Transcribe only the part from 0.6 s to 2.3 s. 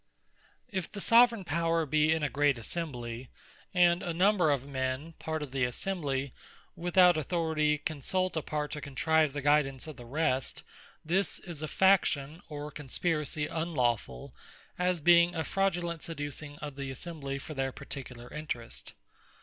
Cabals If the Soveraign Power be in a